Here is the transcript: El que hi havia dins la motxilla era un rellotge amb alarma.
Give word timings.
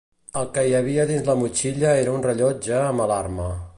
El 0.39 0.45
que 0.55 0.61
hi 0.69 0.71
havia 0.77 1.05
dins 1.11 1.27
la 1.29 1.35
motxilla 1.41 1.93
era 2.05 2.15
un 2.17 2.25
rellotge 2.29 2.77
amb 2.87 3.05
alarma. 3.07 3.47